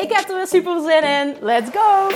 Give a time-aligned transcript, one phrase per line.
[0.00, 1.36] Ik heb er weer super zin in.
[1.40, 2.08] Let's go!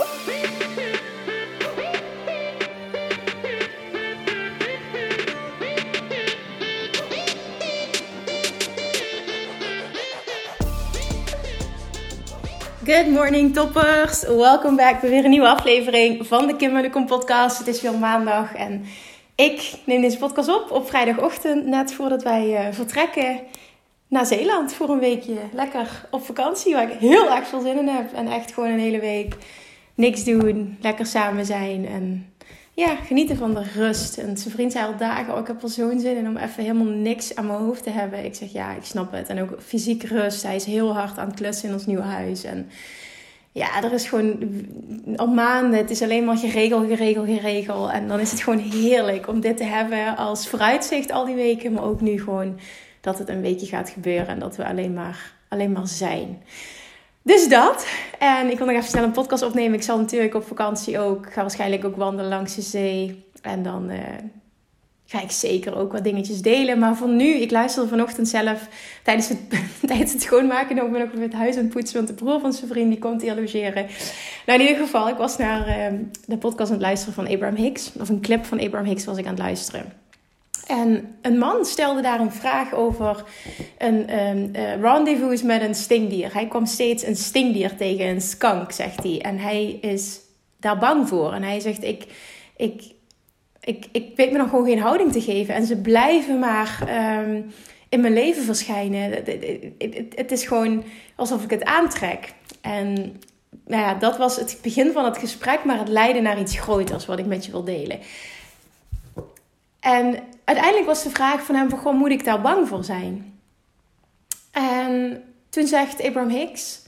[12.84, 14.22] Good morning toppers.
[14.22, 17.58] Welkom bij weer een nieuwe aflevering van de Kim Kom podcast.
[17.58, 18.84] Het is weer maandag en
[19.34, 23.40] ik neem deze podcast op op vrijdagochtend net voordat wij uh, vertrekken
[24.14, 25.36] naar Zeeland voor een weekje.
[25.52, 28.12] Lekker op vakantie, waar ik heel erg veel zin in heb.
[28.12, 29.36] En echt gewoon een hele week
[29.94, 32.32] niks doen, lekker samen zijn en
[32.72, 34.18] ja, genieten van de rust.
[34.18, 36.62] En zijn vriend zei al dagen, oh, ik heb er zo'n zin in om even
[36.62, 38.24] helemaal niks aan mijn hoofd te hebben.
[38.24, 39.28] Ik zeg, ja, ik snap het.
[39.28, 40.42] En ook fysiek rust.
[40.42, 42.44] Hij is heel hard aan het klussen in ons nieuwe huis.
[42.44, 42.70] En
[43.52, 44.38] ja, er is gewoon
[45.16, 47.90] al maanden, het is alleen maar geregeld, geregeld, geregeld.
[47.90, 51.72] En dan is het gewoon heerlijk om dit te hebben als vooruitzicht al die weken.
[51.72, 52.58] Maar ook nu gewoon
[53.04, 56.42] dat het een weekje gaat gebeuren en dat we alleen maar, alleen maar zijn.
[57.22, 57.86] Dus dat.
[58.18, 59.74] En ik wil nog even snel een podcast opnemen.
[59.74, 61.32] Ik zal natuurlijk op vakantie ook.
[61.32, 63.24] Ga waarschijnlijk ook wandelen langs de zee.
[63.42, 63.98] En dan uh,
[65.06, 66.78] ga ik zeker ook wat dingetjes delen.
[66.78, 68.68] Maar voor nu, ik luisterde vanochtend zelf
[69.02, 69.38] tijdens het,
[69.86, 70.76] tijdens het schoonmaken.
[70.76, 71.96] Ik ben ook weer het huis aan het poetsen.
[71.96, 73.86] Want de broer van zijn vriend die komt hier logeren.
[74.46, 77.56] Nou, in ieder geval, ik was naar uh, de podcast aan het luisteren van Abraham
[77.56, 77.92] Hicks.
[78.00, 80.03] Of een clip van Abraham Hicks was ik aan het luisteren.
[80.66, 83.24] En een man stelde daar een vraag over
[83.78, 86.32] een um, uh, rendezvous met een stingdier.
[86.32, 89.20] Hij kwam steeds een stingdier tegen, een skank, zegt hij.
[89.20, 90.20] En hij is
[90.56, 91.32] daar bang voor.
[91.32, 92.06] En hij zegt, ik,
[92.56, 92.82] ik,
[93.60, 95.54] ik, ik weet me nog gewoon geen houding te geven.
[95.54, 96.78] En ze blijven maar
[97.20, 97.52] um,
[97.88, 99.12] in mijn leven verschijnen.
[100.14, 100.84] Het, is gewoon
[101.16, 102.32] alsof ik het aantrek.
[102.60, 103.20] En
[103.66, 107.06] nou ja, dat was het begin van het gesprek, maar het leidde naar iets groters
[107.06, 107.98] wat ik met je wil delen.
[109.80, 113.40] En uiteindelijk was de vraag van hem: van, moet ik daar bang voor zijn?
[114.50, 116.82] En toen zegt Abraham Hicks: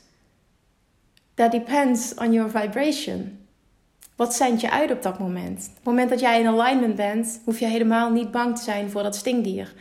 [1.34, 3.46] That depends on your vibration.
[4.16, 5.66] Wat zendt je uit op dat moment?
[5.68, 8.90] Op het moment dat jij in alignment bent, hoef je helemaal niet bang te zijn
[8.90, 9.74] voor dat stingdier.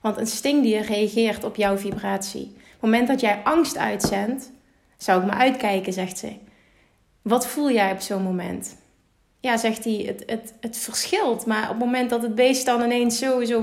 [0.00, 2.44] Want een stingdier reageert op jouw vibratie.
[2.44, 4.50] Op het moment dat jij angst uitzendt,
[4.96, 6.36] zou ik me uitkijken, zegt ze.
[7.22, 8.76] Wat voel jij op zo'n moment?
[9.42, 11.46] Ja, zegt hij, het, het, het verschilt.
[11.46, 13.60] Maar op het moment dat het beest dan ineens sowieso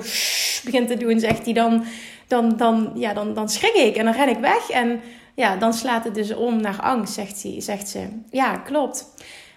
[0.66, 1.84] begint te doen, zegt hij, dan,
[2.28, 4.70] dan, dan, ja, dan, dan schrik ik en dan ren ik weg.
[4.70, 5.02] En
[5.36, 8.08] ja, dan slaat het dus om naar angst, zegt, hij, zegt ze.
[8.30, 9.06] Ja, klopt.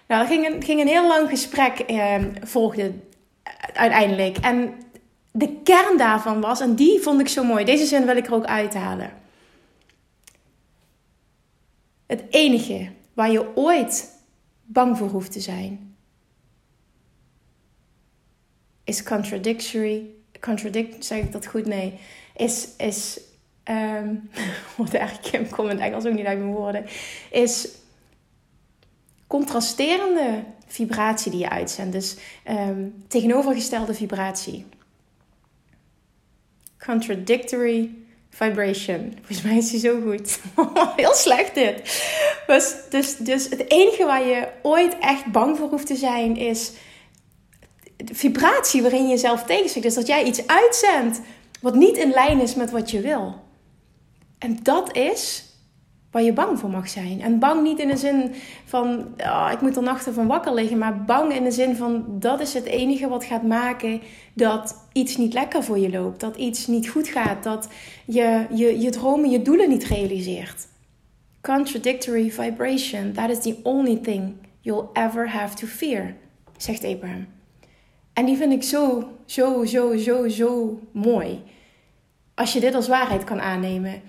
[0.07, 2.91] Nou, er ging een, ging een heel lang gesprek, eh, volgde
[3.73, 4.37] uiteindelijk.
[4.37, 4.73] En
[5.31, 8.33] de kern daarvan was, en die vond ik zo mooi, deze zin wil ik er
[8.33, 9.11] ook uithalen.
[12.05, 14.11] Het enige waar je ooit
[14.61, 15.92] bang voor hoeft te zijn,
[18.93, 20.05] is contradictory.
[20.39, 21.65] Contradict, zeg ik dat goed?
[21.65, 21.99] Nee.
[22.35, 23.19] Is, is
[23.69, 24.29] um,
[24.77, 26.85] wat eigenlijk kom in Engels ook niet uit mijn woorden.
[27.31, 27.67] Is
[29.27, 31.91] contrasterende vibratie die je uitzendt.
[31.91, 32.15] Dus
[32.49, 34.65] um, tegenovergestelde vibratie.
[36.85, 37.89] Contradictory
[38.29, 39.13] vibration.
[39.17, 40.39] Volgens mij is die zo goed.
[40.95, 41.81] Heel slecht dit.
[42.47, 46.71] Dus, dus, dus het enige waar je ooit echt bang voor hoeft te zijn is
[47.97, 49.85] vibratie waarin je jezelf tegenspreekt.
[49.85, 51.21] Dus dat jij iets uitzendt
[51.61, 53.35] wat niet in lijn is met wat je wil.
[54.37, 55.51] En dat is
[56.13, 57.21] waar je bang voor mag zijn.
[57.21, 58.33] En bang niet in de zin
[58.65, 60.77] van, oh, ik moet er nachten van wakker liggen.
[60.77, 64.01] Maar bang in de zin van, dat is het enige wat gaat maken
[64.33, 66.19] dat iets niet lekker voor je loopt.
[66.19, 67.43] Dat iets niet goed gaat.
[67.43, 67.67] Dat
[68.05, 70.67] je je, je dromen, je doelen niet realiseert.
[71.41, 73.13] Contradictory vibration.
[73.13, 76.15] That is the only thing you'll ever have to fear,
[76.57, 77.27] zegt Abraham.
[78.13, 81.43] En die vind ik zo, zo, zo, zo, zo mooi.
[82.35, 84.01] Als je dit als waarheid kan aannemen.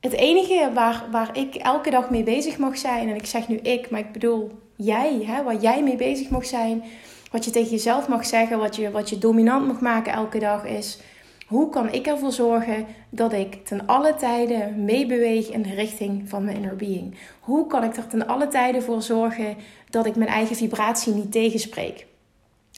[0.00, 3.56] Het enige waar, waar ik elke dag mee bezig mag zijn, en ik zeg nu
[3.56, 6.84] ik, maar ik bedoel jij, hè, waar jij mee bezig mag zijn,
[7.30, 10.64] wat je tegen jezelf mag zeggen, wat je, wat je dominant mag maken elke dag,
[10.64, 11.00] is
[11.46, 16.44] hoe kan ik ervoor zorgen dat ik ten alle tijden meebeweeg in de richting van
[16.44, 17.14] mijn inner being?
[17.40, 19.56] Hoe kan ik er ten alle tijden voor zorgen
[19.90, 22.07] dat ik mijn eigen vibratie niet tegenspreek?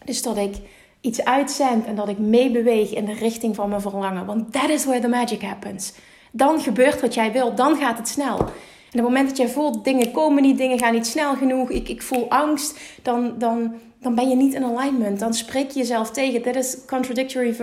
[0.05, 0.57] Dus dat ik
[1.01, 4.27] iets uitzend en dat ik meebeweeg in de richting van mijn verlangen.
[4.27, 5.93] Want that is where the magic happens.
[6.31, 8.39] Dan gebeurt wat jij wilt, dan gaat het snel.
[8.39, 11.71] En op het moment dat jij voelt, dingen komen niet, dingen gaan niet snel genoeg,
[11.71, 15.19] ik, ik voel angst, dan, dan, dan ben je niet in alignment.
[15.19, 16.43] Dan spreek je jezelf tegen.
[16.43, 17.55] Dit is contradictory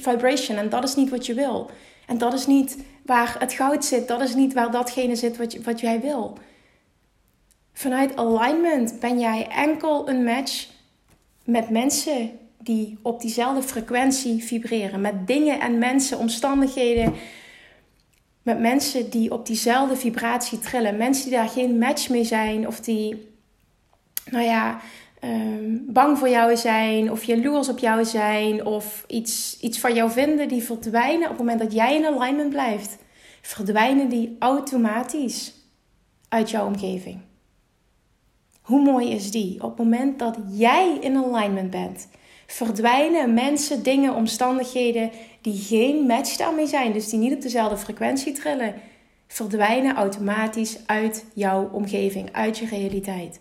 [0.00, 1.70] vibration en dat is niet wat je wil.
[2.06, 5.52] En dat is niet waar het goud zit, dat is niet waar datgene zit wat,
[5.52, 6.38] je, wat jij wil.
[7.72, 10.66] Vanuit alignment ben jij enkel een match
[11.46, 15.00] met mensen die op diezelfde frequentie vibreren.
[15.00, 17.14] Met dingen en mensen, omstandigheden.
[18.42, 20.96] Met mensen die op diezelfde vibratie trillen.
[20.96, 22.66] Mensen die daar geen match mee zijn.
[22.66, 23.28] Of die,
[24.30, 24.80] nou ja,
[25.24, 27.10] um, bang voor jou zijn.
[27.10, 28.64] Of jaloers op jou zijn.
[28.64, 30.48] Of iets, iets van jou vinden.
[30.48, 32.96] Die verdwijnen op het moment dat jij in alignment blijft.
[33.42, 35.54] Verdwijnen die automatisch
[36.28, 37.25] uit jouw omgeving.
[38.66, 39.62] Hoe mooi is die?
[39.62, 42.08] Op het moment dat jij in alignment bent,
[42.46, 45.10] verdwijnen mensen, dingen, omstandigheden
[45.40, 48.74] die geen match daarmee zijn, dus die niet op dezelfde frequentie trillen,
[49.26, 53.40] verdwijnen automatisch uit jouw omgeving, uit je realiteit.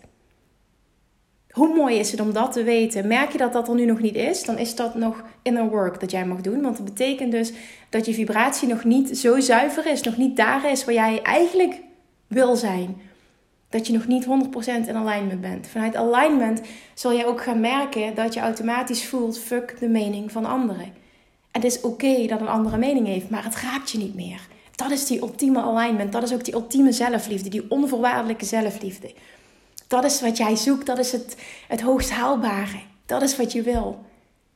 [1.50, 3.07] Hoe mooi is het om dat te weten?
[3.07, 4.44] Merk je dat dat er nu nog niet is?
[4.44, 6.62] Dan is dat nog inner work dat jij mag doen.
[6.62, 7.54] Want dat betekent dus
[7.89, 11.81] dat je vibratie nog niet zo zuiver is, nog niet daar is waar jij eigenlijk
[12.27, 13.13] wil zijn
[13.75, 15.68] dat je nog niet 100% in alignment bent.
[15.68, 16.62] Vanuit alignment
[16.94, 20.94] zul je ook gaan merken dat je automatisch voelt: fuck de mening van anderen.
[21.51, 24.48] En het is oké dat een andere mening heeft, maar het raakt je niet meer.
[24.75, 26.12] Dat is die ultieme alignment.
[26.12, 29.13] Dat is ook die ultieme zelfliefde, die onvoorwaardelijke zelfliefde.
[29.88, 31.38] Dat is wat jij zoekt, dat is het,
[31.68, 32.80] het hoogst haalbare.
[33.06, 34.04] Dat is wat je wil.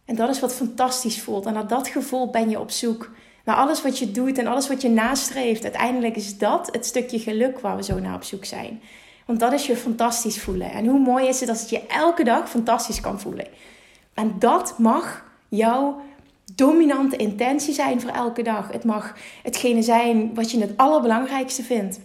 [0.05, 1.45] En dat is wat fantastisch voelt.
[1.45, 3.11] En naar dat gevoel ben je op zoek.
[3.45, 5.63] Naar alles wat je doet en alles wat je nastreeft.
[5.63, 8.81] Uiteindelijk is dat het stukje geluk waar we zo naar op zoek zijn.
[9.29, 10.71] Want dat is je fantastisch voelen.
[10.71, 13.47] En hoe mooi is het als je elke dag fantastisch kan voelen.
[14.13, 16.01] En dat mag jouw
[16.55, 18.71] dominante intentie zijn voor elke dag.
[18.71, 21.99] Het mag hetgene zijn wat je het allerbelangrijkste vindt.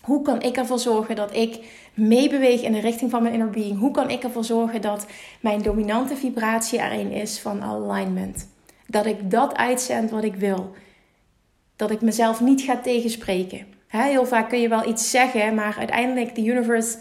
[0.00, 1.58] Hoe kan ik ervoor zorgen dat ik
[1.94, 3.78] meebeweeg in de richting van mijn inner being?
[3.78, 5.06] Hoe kan ik ervoor zorgen dat
[5.40, 8.48] mijn dominante vibratie erin is van alignment?
[8.86, 10.70] Dat ik dat uitzend wat ik wil.
[11.76, 16.34] Dat ik mezelf niet ga tegenspreken heel vaak kun je wel iets zeggen, maar uiteindelijk
[16.34, 16.98] the universe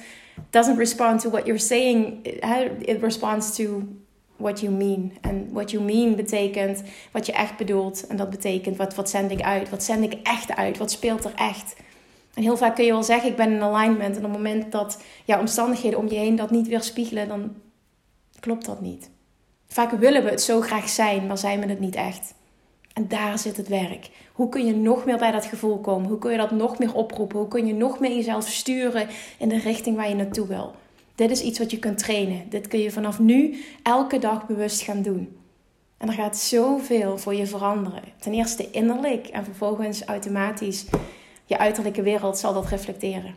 [0.49, 2.25] doesn't respond to what you're saying.
[2.79, 3.83] It responds to
[4.35, 5.13] what you mean.
[5.21, 8.07] En what you mean betekent wat je echt bedoelt.
[8.07, 9.69] En dat betekent wat, wat zend ik uit?
[9.69, 10.77] Wat zend ik echt uit?
[10.77, 11.75] Wat speelt er echt?
[12.33, 14.17] En heel vaak kun je wel zeggen, ik ben in alignment.
[14.17, 17.55] En op het moment dat jouw omstandigheden om je heen dat niet weerspiegelen, dan
[18.39, 19.09] klopt dat niet.
[19.67, 22.33] Vaak willen we het zo graag zijn, maar zijn we het niet echt.
[22.93, 24.09] En daar zit het werk.
[24.41, 26.09] Hoe kun je nog meer bij dat gevoel komen?
[26.09, 27.39] Hoe kun je dat nog meer oproepen?
[27.39, 29.07] Hoe kun je nog meer jezelf sturen
[29.37, 30.75] in de richting waar je naartoe wil?
[31.15, 32.49] Dit is iets wat je kunt trainen.
[32.49, 35.37] Dit kun je vanaf nu elke dag bewust gaan doen.
[35.97, 38.03] En er gaat zoveel voor je veranderen.
[38.19, 40.85] Ten eerste innerlijk en vervolgens automatisch
[41.45, 43.35] je uiterlijke wereld zal dat reflecteren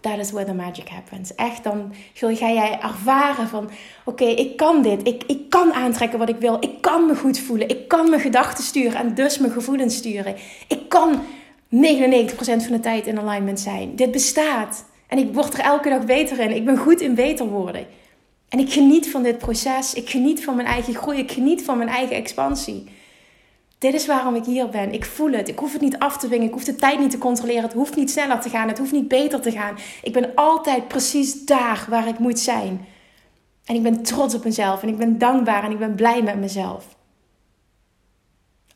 [0.00, 1.34] that is where the magic happens.
[1.34, 3.70] Echt, dan ga jij ervaren van...
[4.04, 5.06] Oké, ik kan dit.
[5.06, 6.56] Ik, ik kan aantrekken wat ik wil.
[6.60, 7.68] Ik kan me goed voelen.
[7.68, 10.36] Ik kan mijn gedachten sturen en dus mijn gevoelens sturen.
[10.68, 11.22] Ik kan
[11.74, 13.96] 99% van de tijd in alignment zijn.
[13.96, 14.84] Dit bestaat.
[15.06, 16.54] En ik word er elke dag beter in.
[16.54, 17.86] Ik ben goed in beter worden.
[18.48, 19.94] En ik geniet van dit proces.
[19.94, 21.18] Ik geniet van mijn eigen groei.
[21.18, 22.88] Ik geniet van mijn eigen expansie.
[23.78, 24.92] Dit is waarom ik hier ben.
[24.92, 25.48] Ik voel het.
[25.48, 26.46] Ik hoef het niet af te dwingen.
[26.46, 27.62] Ik hoef de tijd niet te controleren.
[27.62, 28.68] Het hoeft niet sneller te gaan.
[28.68, 29.76] Het hoeft niet beter te gaan.
[30.02, 32.86] Ik ben altijd precies daar waar ik moet zijn.
[33.64, 34.82] En ik ben trots op mezelf.
[34.82, 35.64] En ik ben dankbaar.
[35.64, 36.96] En ik ben blij met mezelf.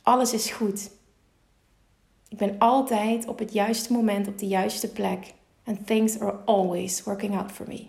[0.02, 0.90] Alles is goed.
[2.28, 5.32] Ik ben altijd op het juiste moment op de juiste plek.
[5.64, 7.86] And things are always working out for me.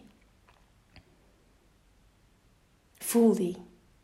[2.98, 3.58] Voel die.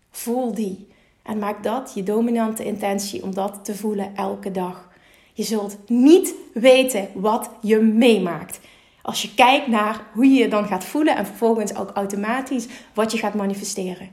[0.10, 0.88] Voel die.
[1.30, 4.90] En maak dat je dominante intentie om dat te voelen elke dag.
[5.34, 8.60] Je zult niet weten wat je meemaakt.
[9.02, 13.12] Als je kijkt naar hoe je je dan gaat voelen en vervolgens ook automatisch wat
[13.12, 14.10] je gaat manifesteren.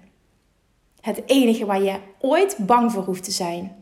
[1.01, 3.77] Het enige waar je ooit bang voor hoeft te zijn,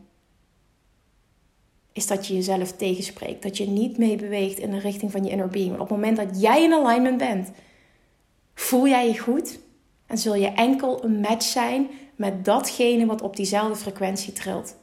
[1.93, 3.43] is dat je jezelf tegenspreekt.
[3.43, 5.73] Dat je niet meebeweegt in de richting van je inner being.
[5.73, 7.51] op het moment dat jij in alignment bent,
[8.53, 9.59] voel jij je goed
[10.05, 14.75] en zul je enkel een match zijn met datgene wat op diezelfde frequentie trilt.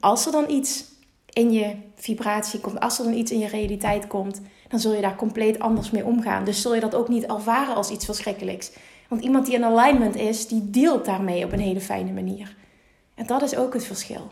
[0.00, 0.84] Als er dan iets
[1.32, 5.00] in je vibratie komt, als er dan iets in je realiteit komt, dan zul je
[5.00, 6.44] daar compleet anders mee omgaan.
[6.44, 8.72] Dus zul je dat ook niet ervaren als iets verschrikkelijks.
[9.08, 12.56] Want iemand die in alignment is, die deelt daarmee op een hele fijne manier.
[13.14, 14.30] En dat is ook het verschil.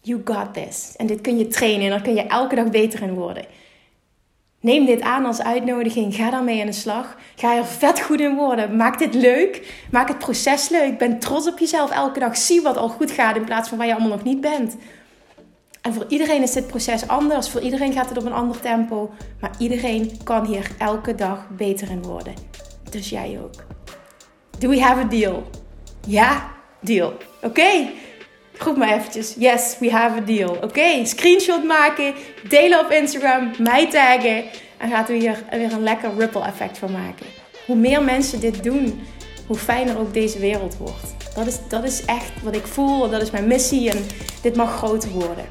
[0.00, 0.94] You got this.
[0.96, 3.44] En dit kun je trainen en daar kun je elke dag beter in worden.
[4.62, 6.14] Neem dit aan als uitnodiging.
[6.14, 7.16] Ga daarmee aan de slag.
[7.36, 8.76] Ga er vet goed in worden.
[8.76, 9.82] Maak dit leuk.
[9.90, 10.98] Maak het proces leuk.
[10.98, 12.36] Ben trots op jezelf elke dag.
[12.36, 14.76] Zie wat al goed gaat in plaats van waar je allemaal nog niet bent.
[15.80, 17.50] En voor iedereen is dit proces anders.
[17.50, 19.10] Voor iedereen gaat het op een ander tempo.
[19.40, 22.34] Maar iedereen kan hier elke dag beter in worden.
[22.90, 23.64] Dus jij ook.
[24.58, 25.50] Do we have a deal?
[26.06, 26.50] Ja,
[26.80, 27.12] deal.
[27.42, 27.88] Oké.
[28.56, 29.34] Groep me eventjes.
[29.38, 30.58] Yes, we have a deal.
[30.60, 32.14] Oké, screenshot maken,
[32.48, 34.44] delen op Instagram, mij taggen.
[34.76, 37.26] En gaat u hier weer een lekker ripple effect van maken.
[37.66, 39.00] Hoe meer mensen dit doen,
[39.46, 41.14] hoe fijner ook deze wereld wordt.
[41.34, 43.10] Dat is, dat is echt wat ik voel.
[43.10, 43.90] Dat is mijn missie.
[43.90, 44.06] En
[44.42, 45.44] dit mag groter worden.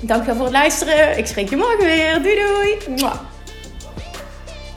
[0.00, 1.18] Dankjewel voor het luisteren.
[1.18, 2.22] Ik spreek je morgen weer.
[2.22, 3.16] Doei doei.